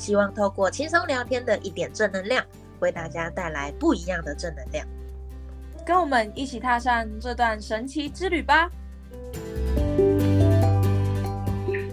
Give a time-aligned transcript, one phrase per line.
[0.00, 2.42] 希望透过轻松聊天的一点正能量，
[2.80, 4.86] 为大家带来不一样的正能量。
[5.84, 8.70] 跟我们一起踏上这段神奇之旅吧！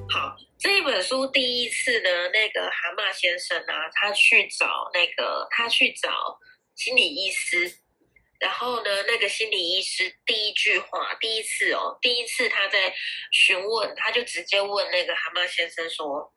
[0.09, 6.09] 好，这一本书第一次呢，那个蛤蟆先生啊，他去找那个他去找
[6.75, 7.69] 心理医师，
[8.39, 12.94] 然后呢，那个心理医师第一句话，第一次哦，第一次他在
[13.33, 16.31] 询问，他就直接问那个蛤蟆先生说。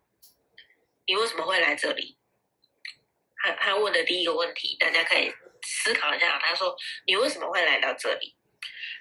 [1.06, 2.16] 你为什么会来这里？
[3.42, 6.38] 他他问的第一个问题，大家可以思考一下。
[6.38, 6.76] 他说
[7.08, 8.36] ：“你为什么会来到这里？”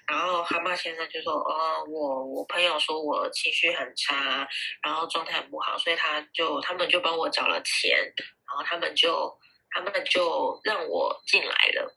[0.08, 4.48] 然后蛤蟆先生就说：“哦，我我朋友说我情绪很差，
[4.82, 9.38] 然后状态很不好，所以他就他们就帮我找了钱，然后他们就
[9.70, 11.94] 他们就让我进来了。”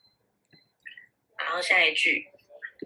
[1.39, 2.27] 然后下一句，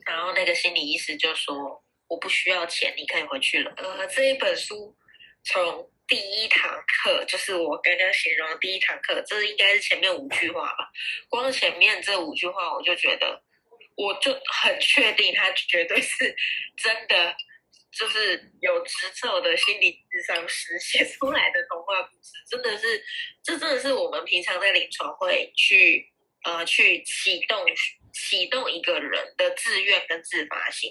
[0.06, 4.96] 然后那个心理医师就说：“我不需要钱，你可以回去了。”呃，这一本书
[5.44, 5.90] 从。
[6.08, 10.90] 第一堂课就是我刚刚形容的第一堂课，这应该是前面五句话吧。
[11.28, 13.44] 光前面这五句话，我就觉得，
[13.96, 16.36] 我就很确定他绝对是
[16.78, 17.36] 真的，
[17.92, 23.04] 就是有执照的心理智商师写出来的童话故事，真的是，
[23.44, 26.10] 这真的是我们平常在临床会去
[26.44, 27.66] 呃去启动
[28.14, 30.90] 启动一个人的自愿跟自发性。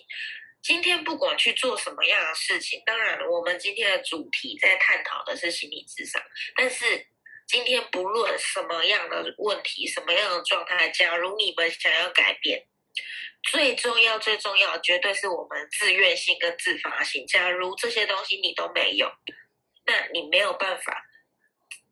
[0.66, 6.20] 今天不管去做什么样的事情，当然我们今天的主题在探讨的是心理智商，
[6.56, 7.06] 但是
[7.46, 12.66] 今天不论什么样的问题、什么样的状态，假如你们想要改变，
[13.44, 17.24] 最重要、最重要，绝对是我们自愿性跟自发性。
[17.28, 19.08] 假如这些东西你都没有，
[19.84, 21.00] 那你没有办法。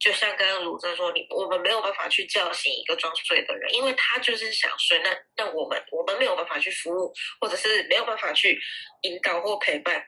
[0.04, 4.98] 就像刚刚鲁正说，你我们没有办法去叫醒一个装睡的人，因为他就是想睡。
[4.98, 7.10] 那那我们我们没有办法去服务，
[7.41, 8.60] 或者是没有办法去
[9.00, 10.04] 引导或陪伴。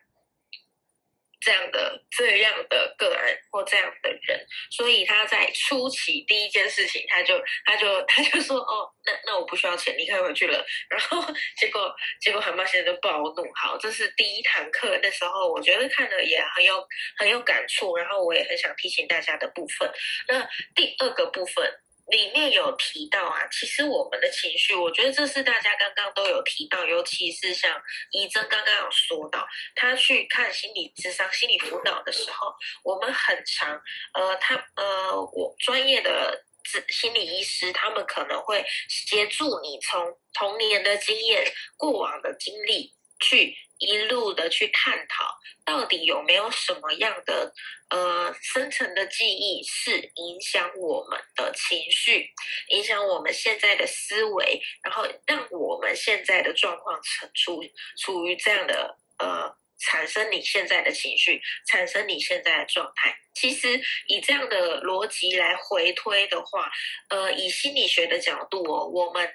[1.40, 10.64] 这样的这样的个案或这样的人，所以他在初期第一件事情，他就他就他就说哦，那那我不需要钱，你可以回去了。
[10.88, 11.22] 然后
[11.56, 13.44] 结果结果蛤蟆先生就暴怒。
[13.54, 16.86] 好，这是第一堂课，那时候我觉得看了也很有
[17.18, 19.90] 很有感触，然后我也很想提醒大家的部分。
[20.28, 21.80] 那第二个部分。
[22.06, 27.80] 里面有提到啊，其实我们的情绪，我觉得这是大家刚刚都有提到，尤其是像
[28.12, 33.80] 怡珍刚刚有说到，他去看心理智商、心理辅导的时候，我们很常，
[34.14, 36.44] 呃，他呃，我专业的
[36.88, 41.44] 心理医师，他们可能会协助你从童年的经验、
[41.76, 43.56] 过往的经历去。
[43.78, 47.52] 一路的去探讨，到底有没有什么样的
[47.90, 52.26] 呃深层的记忆是影响我们的情绪，
[52.68, 57.62] 影响我们现在的思维，然后让我们现在的状况成处
[57.98, 61.38] 处于这样的呃产生你现在的情绪，
[61.68, 63.14] 产生你现在的状态。
[63.34, 66.70] 其实以这样的逻辑来回推的话，
[67.10, 69.30] 呃，以心理学的角度哦，我们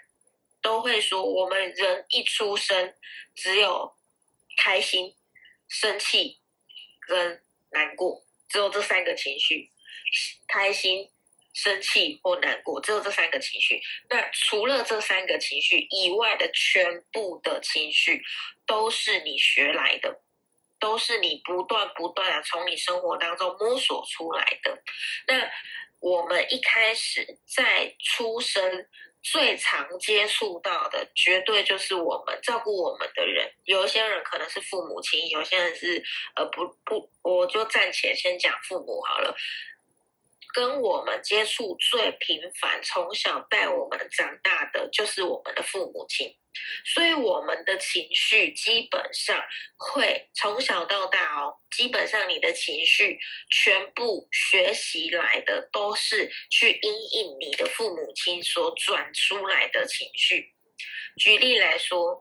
[0.61, 2.93] 都会说，我们人一出生
[3.35, 3.95] 只有。
[4.57, 5.15] 开心、
[5.67, 6.39] 生气
[6.99, 7.41] 跟
[7.71, 9.71] 难过，只有这三个情绪。
[10.47, 11.09] 开心、
[11.53, 13.81] 生气或难过，只有这三个情绪。
[14.09, 18.21] 那除了这三个情绪以外的全部的情绪，
[18.67, 20.21] 都是你学来的，
[20.79, 24.83] 都是你不断不断的从你生活当中摸索出来的。
[25.27, 25.49] 那
[26.01, 28.85] 我们一开始在出生。
[29.23, 33.51] 最常接触到的，绝对就是我们照顾我们的人。
[33.65, 36.03] 有一些人可能是父母亲，有些人是
[36.35, 39.35] 呃不不，我就暂且先讲父母好了。
[40.53, 46.35] 跟我们接触最频繁、从小带我们长大的，就是我们的父母亲。
[46.85, 49.41] 所以我们的情绪基本上
[49.77, 53.17] 会从小到大哦，基本上你的情绪
[53.49, 60.53] 全部学习来的都是去因应你的父母亲所转出来的情绪。
[61.17, 62.19] 举例来说。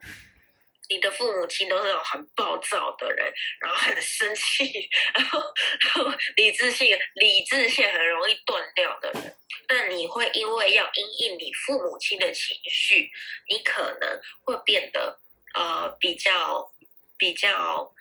[0.91, 9.37] 你的父母亲都是那种很暴躁的人，然后很生气，然后然后理智性理智线很容易断掉的人。
[9.69, 13.09] 那你会因为要因应你父母亲的情绪，
[13.49, 15.21] 你可能会变得
[15.55, 16.69] 呃比较
[17.17, 17.95] 比较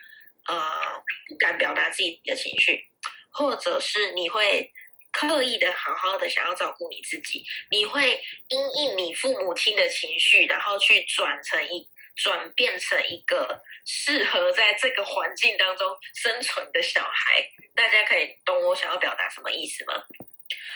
[0.47, 2.89] 呃不敢表达自己的情绪，
[3.31, 4.73] 或者是你会
[5.11, 11.87] 刻意的好好的想要照顾你自己，你会因应你父母亲的情绪，然后去转成一
[12.21, 17.43] 转变成一个适合在这个环境当中生存的小孩。
[17.75, 19.93] 大家可以懂我想要表达什么意思吗？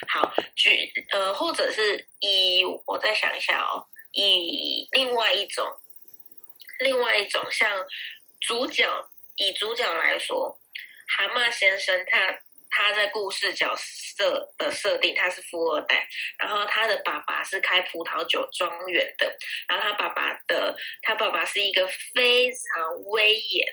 [0.08, 5.66] 好，举呃，或者是以我再想一下哦，以另外一种，
[6.80, 7.86] 另外一种像
[8.42, 8.88] 主角，
[9.36, 10.58] 以主角来说，
[11.08, 12.40] 蛤蟆先生他
[12.76, 16.08] 他在故事角色的设定，他是富二代，
[16.40, 19.38] 然后他的爸爸是开葡萄酒庄园的，
[19.68, 23.68] 然后他爸爸的他爸爸是一个非常威严、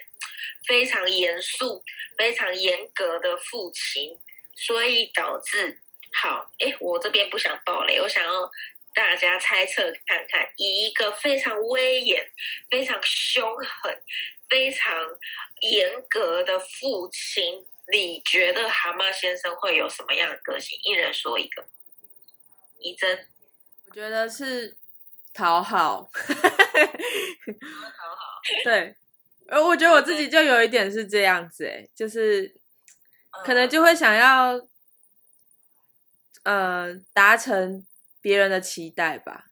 [0.67, 1.83] 非常严肃、
[2.19, 4.19] 非常严格的父亲，
[4.55, 5.81] 所以导致。
[6.13, 8.51] 好，哎，我这边不想爆雷，我想要
[8.93, 12.29] 大家猜测看看，以一个非常威严、
[12.69, 14.03] 非常凶狠、
[14.49, 14.93] 非常
[15.61, 20.79] 严格的父亲，你觉得蛤蟆先生会有什么样的个性？
[20.83, 21.67] 一人说一个。
[22.79, 23.29] 怡珍，
[23.87, 24.77] 我觉得是
[25.35, 26.23] 讨好， 讨
[28.17, 28.97] 好，对，
[29.49, 32.55] 而我觉得我自己就有一点是这样子，哎，就是
[33.45, 34.69] 可能就会想要。
[36.43, 37.87] 呃，达成
[38.23, 39.51] 别人的期待吧。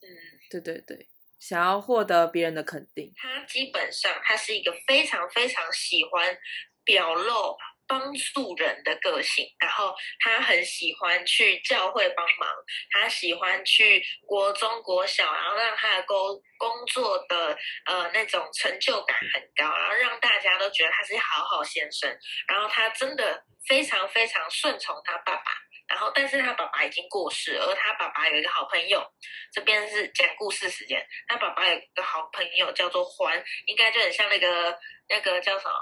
[0.00, 0.08] 嗯，
[0.48, 1.06] 对对对，
[1.38, 3.12] 想要获得别人的肯定。
[3.14, 6.34] 他基本上，他是一个非常非常喜欢
[6.84, 7.56] 表露、
[7.86, 9.46] 帮助人的个性。
[9.58, 12.48] 然后他很喜欢去教会帮忙，
[12.90, 16.16] 他喜欢去国中、国小，然后让他的工
[16.58, 17.56] 工作的
[17.86, 22.10] 呃那种成就感很高，然后让大家都觉得他是好好先生。
[22.46, 25.52] 然后他真的非常非常顺从他爸爸。
[25.88, 29.04] 然后，但是他爸爸已经过世，而他爸爸有一个好朋友。
[29.52, 31.06] 这边是讲故事时间。
[31.28, 34.78] 他爸爸有个好朋友叫做欢，应该就很像那个
[35.10, 35.74] 那个叫什么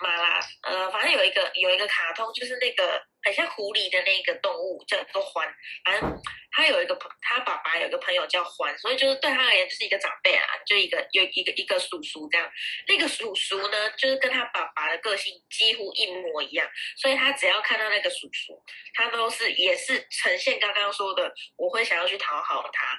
[0.00, 3.02] 马拉，呃，反正有一个有一个卡通，就是那个。
[3.26, 5.52] 很像狐狸的那个动物叫做欢，
[5.84, 6.22] 反正
[6.52, 12.48] 他有一个朋，他爸爸有个朋友叫欢，所以就是对他而言就是一个长辈啊，就一个有一个一个叔叔这样。
[12.86, 18.62] 那个叔叔呢，就是跟他爸爸的个性几乎一模一样，所以他只要看到那个叔叔，
[18.94, 22.96] 他都是也是呈现刚刚说的，我会想要去讨好他，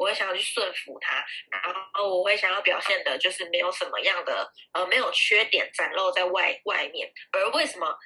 [0.00, 1.60] 我会想要去顺服他，然
[1.92, 7.98] 后我会想要表现的就是没有什么样的呃没有缺点展露在外外面，而为什么？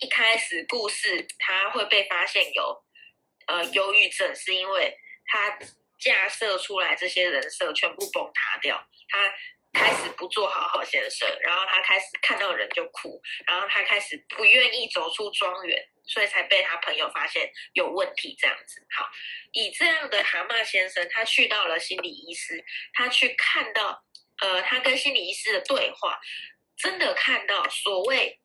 [0.00, 2.84] 一开始故事他会被发现有
[3.46, 5.56] 呃忧郁症，是因为他
[5.98, 9.32] 架设出来这些人设全部崩塌掉，他
[9.72, 18.86] 开始不做好好先生，然后他开始看到人就哭，然后他开始不愿意走出庄园，所以才被他朋友发现有问题这样子。
[18.96, 19.08] 好，
[19.52, 24.04] 以这样的蛤蟆先生，他去到了心理医师，他去看到
[24.40, 26.20] 呃他跟心理医师的对话，
[26.76, 28.38] 真的看到所谓。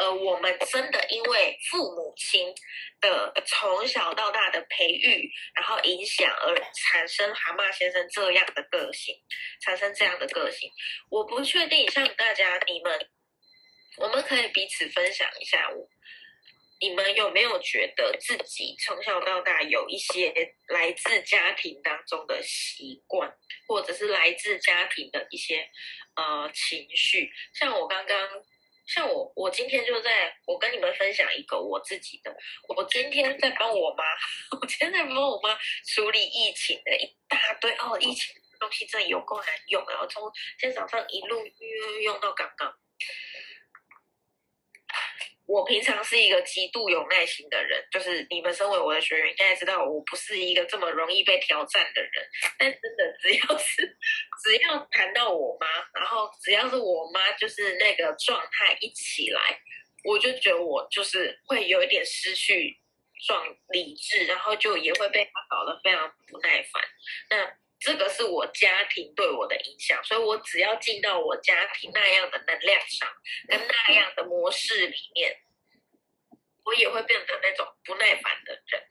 [0.00, 2.54] 呃，我们真的因为父母亲
[3.00, 9.16] 的从小到大的培育，然后影响而产生蛤蟆先生这样的个性，
[9.60, 10.70] 产生这样的个性。
[11.10, 13.10] 我不确定，像大家你们，
[13.96, 15.88] 我们可以彼此分享一下，我
[16.80, 23.32] 你们有没有觉得自己从小到大有一些来自家庭当中的习惯，
[23.66, 25.68] 或者是来自家庭的一些
[26.16, 27.30] 呃情绪？
[27.54, 28.28] 像我刚刚。
[28.90, 32.34] 像我，我今天就在我跟你们分享一个我自己的。
[32.74, 34.02] 我今天在帮我妈，
[34.58, 35.54] 我今天在帮我妈
[35.84, 40.22] 处理疫情的一大堆哦，疫情东西真的有够难用，然后从
[40.58, 42.74] 今天早上一路用用到刚刚。
[45.48, 52.12] 我平常是一个极度有耐心的人，就是你们身为我的学员，应该知道我不是一个这么容易被挑战的人。
[52.58, 53.96] 但真的，只要是
[54.44, 55.66] 只要谈到我妈，
[55.98, 59.58] 然后只要是我妈就是那个状态一起来，
[60.04, 62.78] 我就觉得我就是会有一点失去
[63.26, 66.82] 状理智，然后就也会被她搞得非常不耐烦。
[67.30, 73.08] 那这个是我家庭对我的影响，所以我只要进到我家庭那样的能量场
[73.46, 75.36] 跟那样的模式里面，
[76.64, 78.82] 我也会变成那种不耐烦的人，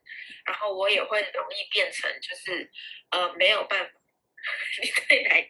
[0.45, 2.71] 然后我也会容易变成就是
[3.11, 3.91] 呃没有办法，
[4.81, 5.41] 你对奶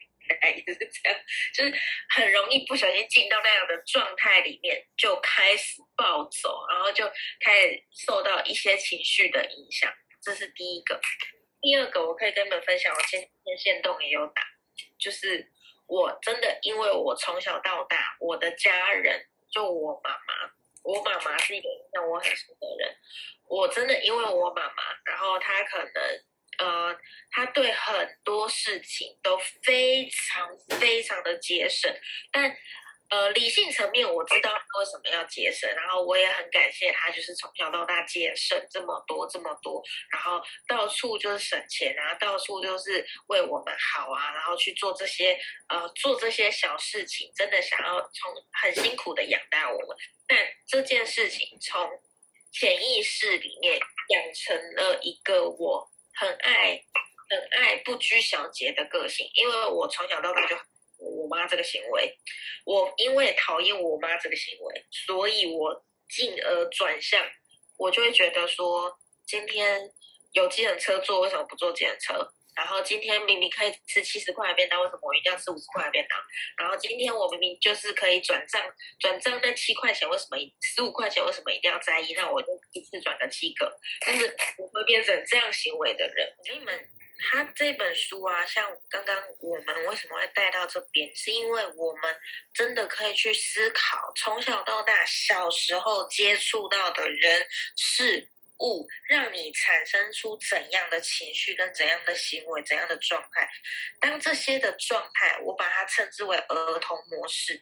[0.42, 1.20] 奶也是这样，
[1.54, 1.74] 就是
[2.10, 7.08] 很容易不小心进到那样的状态里面，就开始暴走，然后就
[7.40, 11.00] 开始受到一些情绪的影响，这是第一个。
[11.62, 14.42] 第二个，我可以跟你们分享，我今天线动也有打，
[15.00, 15.52] 就是
[15.88, 20.52] 我真的，因为我从小到大，我的家人就我妈妈，
[20.84, 22.96] 我妈妈是一个让我很深的人，
[23.48, 26.24] 我真的因为我妈妈，然后她可能
[26.60, 26.98] 呃，
[27.32, 30.50] 她对很多事情都非常
[30.80, 31.92] 非常的节省，
[32.32, 32.56] 但
[33.10, 49.98] 呃，理性层面我知道他为什么要节省，然后我也很感谢他，就是从小到大节省这么多这么多，然后到处就是省钱啊，到处就是为我们好啊，然后去做这些呃做这些小事情，真的想要从很辛苦的养大我们。
[50.28, 50.38] 但
[50.68, 51.90] 这件事情从
[52.52, 56.84] 潜意识里面养成了一个我很爱
[57.30, 60.58] 很爱不拘小节的个性，因为我从小到大就。
[61.28, 62.18] 我妈这个行为，
[62.66, 67.22] 我因为讨厌我妈这个行为，所以我进而转向，
[67.78, 69.92] 我就会觉得说，今天
[70.32, 72.32] 有计程车坐，为什么不坐计程车？
[72.56, 76.18] 然后今天明明可以吃七十块的便当，为什么我一定要吃五十块的便当？
[76.58, 78.64] 然后今天我明明就是可以转账，
[78.98, 82.14] 转账那七块钱，为什么十五块钱为什么一定要在意？
[82.14, 86.34] 那我就一次转了七个，但是我会变成这样行为的人。
[86.54, 86.88] 你们。
[87.20, 92.16] 他这本书啊，像刚刚我们为什么会带到这边，是因为我们
[92.54, 103.50] 真的可以去思考，从小到大，小时候接触到的人事物，让你产生出怎样的情绪跟怎样的行为、怎样的状态。
[104.00, 107.60] 当这些的状态，我把它称之为儿童模式。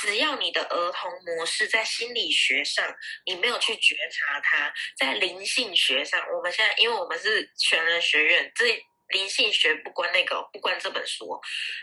[0.00, 8.80] 只要你的儿童模式在心理学上，你没有去觉察它，在灵性学上，我们现在因为我们是全人学院这。
[9.12, 11.40] 灵性学不关那个，不关这本书，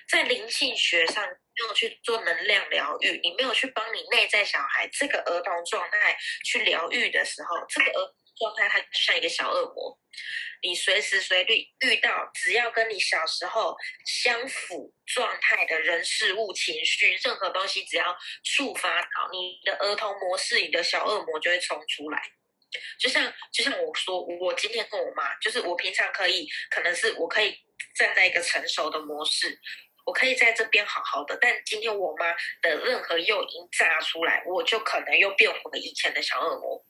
[0.10, 9.98] 在灵性学上没有去做能量疗愈，你没有去帮你内在小孩这个儿童状态去疗愈的时候，这个儿童状态它就像一个小恶魔，
[10.64, 22.39] 你随时随地遇到，只要跟你小时候相符状态的人事物情绪，任何东西只要触发到你的儿童模式，你的小恶魔就会冲出来。
[23.00, 27.58] 就像就像我说，我今天跟我妈，就是我平常可以，可能是我可以
[27.96, 29.60] 站在一个成熟的模式，
[30.06, 31.38] 我可以在这边好好的。
[31.42, 36.86] 但今天我妈的任何诱因炸出来，我就可能又变回以前的小恶魔。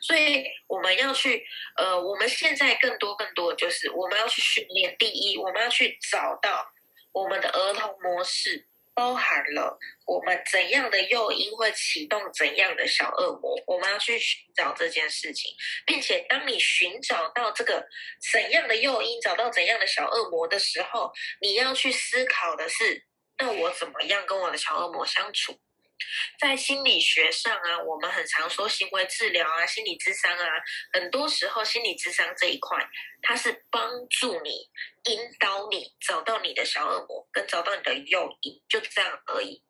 [0.00, 4.96] 所以我们要去，呃，我们现在更多更多就是我们要去训练。
[4.98, 6.66] 第一，我们要去找到
[7.12, 8.66] 我们的儿童模式。
[8.94, 15.50] 包含了我们怎样的诱因会启动怎样的小恶魔，我们要去寻找这件事情，
[15.86, 17.86] 并且当你寻找到这个
[18.32, 23.06] 怎样的诱因，找到怎样的小恶魔的时候，你要去思考的是，
[23.38, 25.58] 那我怎么样跟我的小恶魔相处？
[26.38, 30.46] 在心理学上啊，我们很常说行为治疗啊、心理智商啊，
[30.92, 32.78] 很多时候心理智商这一块，
[33.22, 34.68] 它是帮助你、
[35.10, 39.62] 引导你找到你的小恶魔，跟找到你的诱因，就这样而已。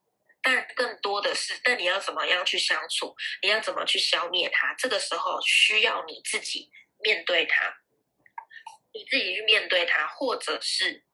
[0.43, 3.15] 但更多的是，那你要怎么样去相处？
[3.43, 4.75] 你要怎么去消灭它？
[4.79, 7.77] 这个时候需要你自己面对它，
[8.93, 11.05] 你自己去面对它，或者是。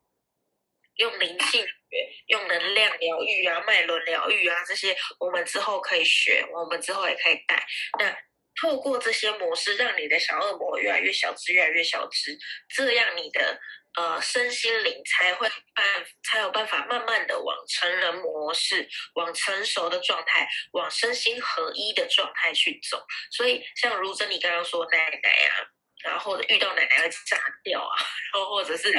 [0.99, 7.67] 用灵性学、用能量疗愈啊、脉轮疗愈啊，这些我们之后可以学，我们之后也可以带。
[7.99, 8.17] 那
[8.61, 12.37] 透过这些模式，让你的小恶魔越来越小只，越来越小只，
[12.75, 13.61] 这样你的
[13.97, 23.01] 呃身心灵才会办，才有办法慢慢的往成人模式、往成熟的状态、往身心合一的状态去走。
[23.31, 25.55] 所以，像如真你刚刚说奶奶啊，
[26.03, 27.95] 然后遇到奶奶会炸掉啊，
[28.33, 28.93] 然后或者是。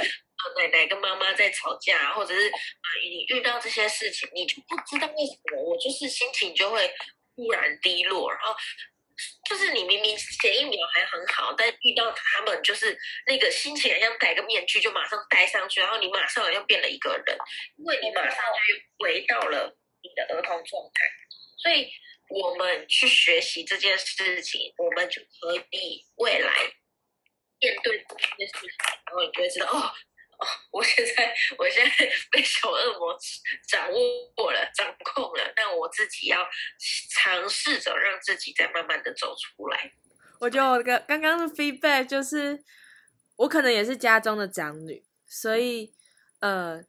[0.58, 2.52] 奶奶跟妈妈在吵架，或者是，
[3.04, 6.92] 你遇到这些事情，你就不知道为什么，我就是心情就会
[7.36, 8.56] 突然低落，然后
[9.50, 17.38] 就是你明明前一秒还很好，但遇到他们，就是那个心情好像戴个面具，就马上戴上去，然后你马上好像变了一个人，
[17.78, 21.06] 因为你马上就回到了你的儿童状态。
[21.62, 21.92] 所以
[22.30, 26.54] 我们去学习这件事情，我们就可以未来
[27.60, 28.70] 面对这件事情，
[29.06, 29.92] 然后你就会知道哦。
[30.72, 33.18] 我现在，我现在被小恶魔
[33.68, 36.48] 掌握了、掌控了，但我自己要
[37.10, 39.92] 尝试着让自己再慢慢的走出来。
[40.40, 42.64] 我觉得我刚刚刚的 feedback 就是，
[43.36, 45.94] 我可能也是家中的长女，所以
[46.40, 46.82] 呃，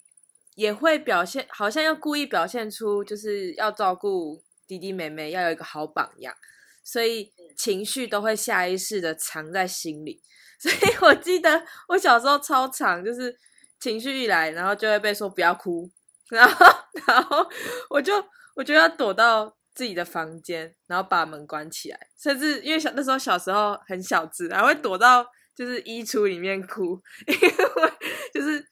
[0.55, 6.37] 也会表现，好像要故意表现出就是要照顾弟弟妹妹，要有一个好榜样，
[6.83, 10.23] 所以情绪都会下意识的藏在心里。
[10.61, 13.35] 所以我记得我小时候超常，就是
[13.79, 15.91] 情绪一来，然后就会被说不要哭，
[16.29, 16.67] 然后
[17.07, 17.49] 然后
[17.89, 18.13] 我就
[18.55, 27.93] 我就要躲到自己的房间，然后把门关起来，甚至因为小那时候小时候很小只，还会躲到就是衣橱里面哭， 因为
[28.35, 28.63] 就是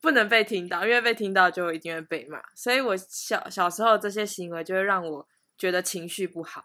[0.00, 6.64] 不能被听到，因为被听到就一定会被骂，所以我小小时候这些行为就会让我觉得情绪不好。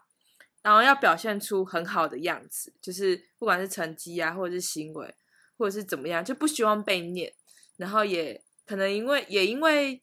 [0.62, 5.14] 然后要表现出很好的样子，就是不管是成绩啊，或者是行为，
[5.58, 7.32] 或者是怎么样，就不希望被念。
[7.76, 10.00] 然后也可能因为也因为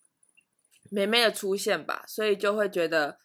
[0.92, 3.20] 妹妹的出现吧，所以就会觉得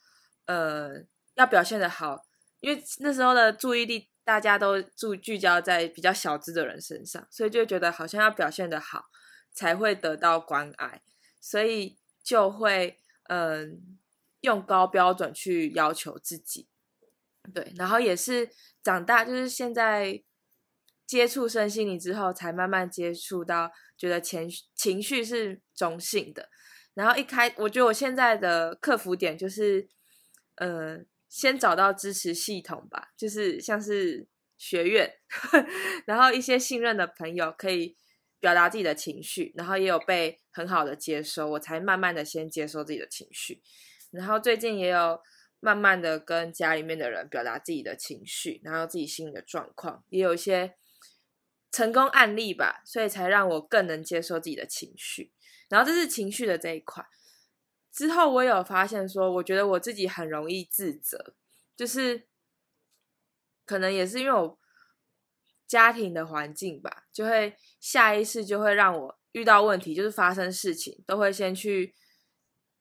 [0.46, 0.92] 呃
[1.34, 2.24] 要表现的好，
[2.60, 9.06] 因为那时候的注意力大家都注聚焦在比较小资的人身上，所以就觉得好像要表现的好
[9.52, 11.02] 才会得到关爱，
[11.40, 13.98] 所以就会嗯、
[14.42, 16.68] 用高标准去要求自己。
[17.52, 18.48] 对，然后也是
[18.82, 20.22] 长大，就是现在
[21.06, 26.48] 接触身心灵之后，才慢慢接触到，觉得情绪情绪是中性的。
[26.94, 29.88] 然后一开，我觉得我现在的克服点就是，
[30.54, 35.12] 呃，先找到支持系统吧，就是像是学院，
[36.06, 37.96] 然后一些信任的朋友可以
[38.40, 43.60] 表达自己的情绪，然后也有被很好的接收，我才慢慢的先接受自己的情绪。
[44.12, 45.20] 然后最近也有
[45.64, 50.76] 慢慢的跟家里面的人表达自己的情绪，然后自己心里的状况，也有一些
[51.72, 55.32] 成功案例吧，所以才让我更能接受自己的情绪。
[55.70, 57.02] 然后这是情绪的这一块。
[57.90, 61.34] 之后我有发现说，我觉得我自己很容易自责，
[61.74, 62.28] 就是
[63.64, 64.58] 可能也是因为我
[65.66, 71.94] 家庭的环境吧，就会下意识就会让我遇到问题，就是发生事情都会先去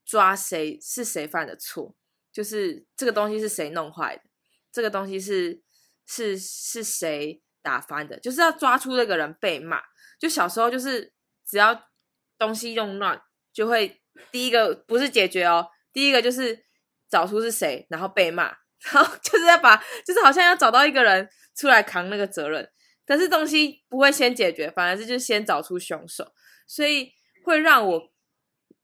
[0.04, 1.96] 抓谁是谁犯的错，
[2.34, 4.24] 就是这个东西是谁弄坏的，
[4.72, 5.62] 这个东西是
[6.06, 9.82] 是是谁打翻的，就是要抓出那个人被骂。
[10.20, 11.14] 就小时候就是
[11.46, 11.90] 只要
[12.38, 13.22] 东西用乱，
[13.54, 16.66] 就会第一个不是解决哦，第一个就是
[17.10, 18.46] 找出是谁，然后被骂，
[18.92, 22.70] 然后 就是要把，就是好像要找到一个人出来扛那个责任，
[23.06, 26.34] 但是东西不会先解决，反而是就先找出凶手，
[26.66, 27.12] 所以
[27.44, 28.14] 会让我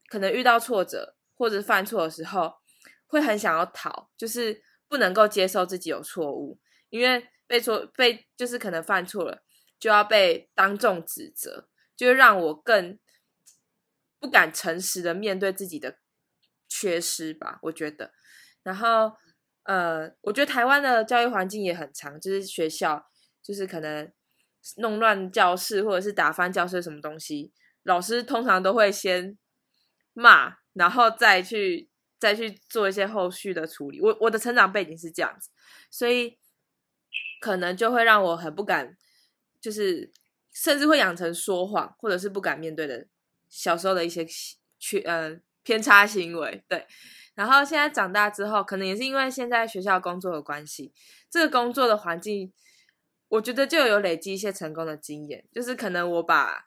[0.09, 2.58] 可能遇到挫折或者犯错的时候，
[3.09, 6.57] 会很想要逃，就是不能够接受自己有错误，
[6.89, 9.43] 因为被错被就是可能犯错了，
[9.77, 12.97] 就要被当众指责，就会让我更
[14.19, 15.97] 不敢诚实的面对自己的
[16.67, 18.13] 缺失吧，我觉得。
[18.61, 19.13] 然后，
[19.63, 23.09] 呃，我觉得台湾的教育环境也很长，就是学校
[23.41, 24.11] 就是可能
[24.77, 27.51] 弄乱教室或者是打翻教室什么东西，
[27.83, 29.37] 老师通常都会先
[30.13, 34.01] 骂，然后再去再去做一些后续的处理。
[34.01, 35.49] 我我的成长背景是这样子，
[35.89, 36.37] 所以
[37.39, 38.97] 可能就会让我很不敢，
[39.61, 40.11] 就是
[40.51, 43.07] 甚至会养成说谎或者是不敢面对的
[43.47, 44.25] 小时候的一些
[44.77, 46.63] 缺呃偏差行为。
[46.67, 46.85] 对，
[47.35, 50.93] 然后现在长大之后，可能也是因为现在学校工作的关系，
[51.29, 52.51] 这个工作的环境，
[53.29, 56.65] 我觉得就有累积一些成功的经验，就是可能我把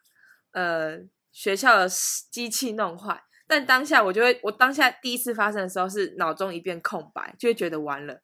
[0.53, 1.89] 呃学校的
[2.31, 3.23] 机器弄坏。
[3.47, 8.23] 但当下我就会，我当下第一次发生的时候是脑中一片空白，就会觉得完了，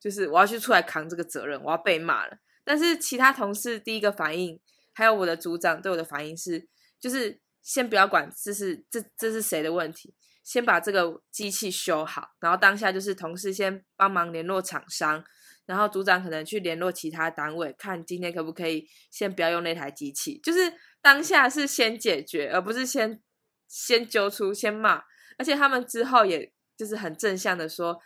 [0.00, 2.38] 就是我要去出来扛这个责任，我要被骂了。
[2.64, 4.58] 但是其他同事第一个反应，
[4.92, 6.66] 还有我的组长对我的反应是，
[6.98, 12.30] 就是先不要管这是这这是谁的问题，先把这个机器修好。
[12.40, 15.22] 然后当下就是同事先帮忙联络厂商，
[15.66, 20.40] 然后组长可能去联络其他单位，看今天可不可以先不要用那台机器。
[20.42, 23.20] 就是当下是先解决，而不是先。
[23.66, 25.04] 先揪出，先骂，
[25.38, 28.00] 而且他们之后也就是很正向的说，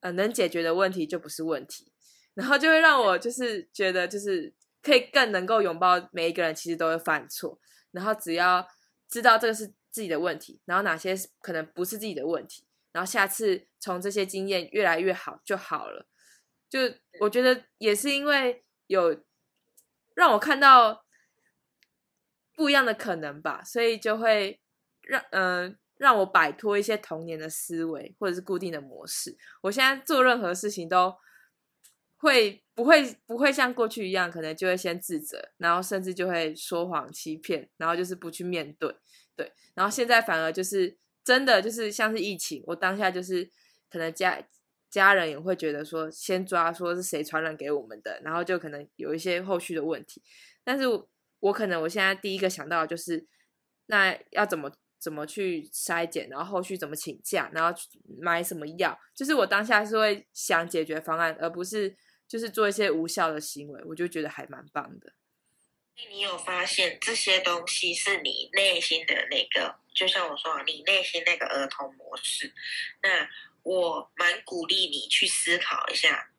[0.00, 1.92] 呃，能解决的问题就不是问题，
[2.34, 4.52] 然后就会让我就是觉得就是
[4.82, 7.58] 可以更能够拥抱每一个人其实都会犯错，
[7.90, 8.66] 然后只要
[9.08, 16.06] 知道这个是自己的问题，然后哪些可能不是自己的问题，然后下次从这些经验越来越好就好了。
[16.70, 16.80] 就
[17.20, 19.22] 我觉得也是因为有
[20.14, 21.04] 让我看到
[22.54, 24.60] 不一样的可能吧，所以就会。
[25.02, 29.36] 让嗯、呃、让我摆脱一些童年的思维或者是固定的模式。
[29.62, 31.14] 我现在做任何事情都
[32.16, 38.94] 会不会不会像过去一样，可能就会先自责，然后甚至就会说谎欺骗，然后就是不去面对。
[39.36, 43.50] 对，然后现在反而就是真的就是像是疫情，我当下就是
[43.90, 44.40] 可能家
[44.90, 50.22] 家人也会觉得说先抓说是谁传染给我们的，然后就可能有一些后续的问题。
[50.64, 51.08] 但是我，
[51.40, 53.26] 我可能我现在第一个想到的就是
[53.86, 54.72] 那要怎么。
[55.02, 57.76] 怎么去筛检，然后后续怎么请假，然后
[58.20, 61.96] 买什么药，就是我当下是会想解决方案，而不是
[62.28, 65.12] 就是做一些无效的行为，我就觉得还蛮棒的。
[66.10, 72.52] 你有发现这些东西是你内心的那个，就像我说，你内心那个儿童模式。
[73.02, 73.28] 那
[73.62, 76.31] 我蛮鼓励你去思考一下。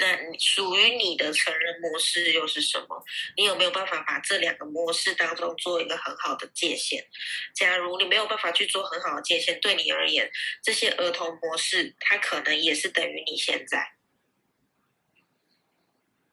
[0.00, 3.04] 那你属于你的成人模式又是什么？
[3.36, 7.06] 你有没有办法把这两个模式当中做一个很好的界限？
[7.54, 10.30] 假如你没有办法去做很好的界限，对你而言，
[10.62, 13.94] 这些儿童模式它可能也是等于你现在。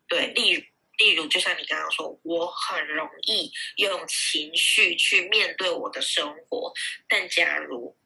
[0.07, 0.61] 对，例如，
[0.97, 6.71] 例如，就像你刚刚说，我很容易用情绪去面对我的生活，
[7.09, 7.97] 但假如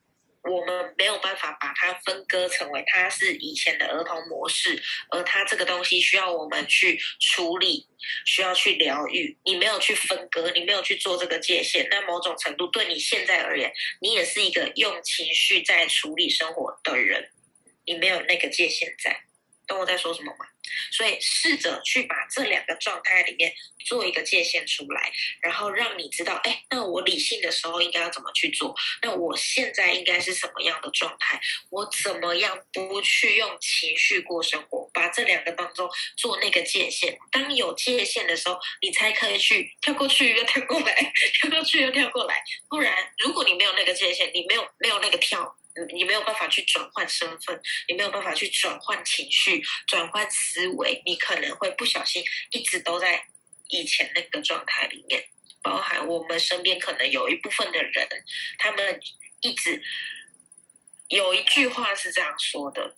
[0.43, 7.87] 我们没有办法把它分割成为它是以前的儿童模式，而它这个东西需要我们去处理，
[8.25, 9.37] 需要去疗愈。
[9.43, 13.71] 你没有去分割，你没有去做这个界限，那某种程度对你现在而言，
[14.01, 17.31] 你也是一个用情绪在处理生活的人，
[17.85, 19.28] 你没有那个界限在。
[19.69, 20.45] 懂我在说什么吗？
[20.91, 23.51] 所以试着去把这两个状态里面
[23.85, 28.75] 做一个界限出来，然后让你知道，哎，那我理性的时候应该要怎么去做？
[29.01, 31.39] 那我现在应该是什么样的状态？
[31.69, 34.89] 我怎么样不去用情绪过生活？
[34.93, 37.17] 把这两个当中做那个界限。
[37.31, 42.43] 当有界限的时候，你才可以去跳过去又跳过来， 跳过去又跳过来。
[42.69, 45.55] 不然，如果你没有那个界限，你没有没有那个跳。
[45.93, 53.23] 你没有办法去转换身份，你没有办法去转换情绪、转换思维，你可能会不小心一直都在
[53.69, 55.23] 以前那个状态里面。
[55.61, 58.07] 包含我们身边可能有一部分的人，
[58.57, 58.99] 他们
[59.41, 59.83] 一直
[61.09, 62.95] 有一句话是这样说的，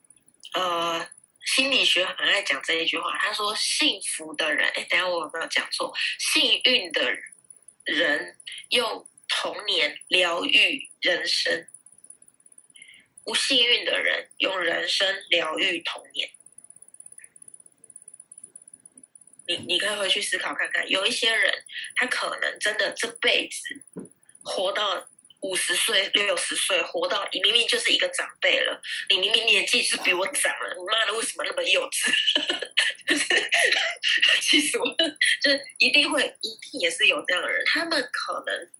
[0.53, 1.09] 呃，
[1.47, 5.91] 心理学很爱讲这一句话，他说：“幸福的人，哎，等下我有没有讲错？
[6.19, 7.11] 幸运的
[7.83, 8.37] 人
[8.69, 11.67] 用童年疗愈人生。”
[13.23, 16.29] 不幸运的人用人生疗愈童年，
[19.47, 20.89] 你你可以回去思考看看。
[20.89, 21.63] 有一些人，
[21.95, 24.05] 他可能真的这辈子
[24.43, 25.07] 活到
[25.41, 32.11] 五十岁、六十岁，活到你明明就是一个长辈了，你明明年纪是比我长了，你妈的为什么那么幼稚？
[33.07, 33.25] 就是
[34.41, 34.85] 其实我
[35.41, 38.71] 就是一定会，一定也是有这样的人，他们可能。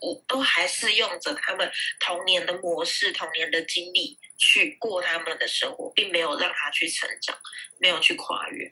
[0.00, 7.36] 我都还是用着他们童年的模式、童年的经历去过他们的生活，并没有让他去成长，
[7.78, 8.66] 没有去跨越。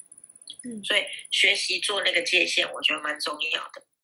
[0.64, 3.82] 嗯，所以学习做那个界限，我觉得蛮重要的。